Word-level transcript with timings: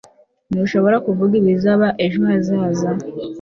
ntushobora 0.51 0.97
kuvuga 1.05 1.33
ibizaba 1.41 1.87
ejo 2.05 2.19
hazaza 2.29 2.89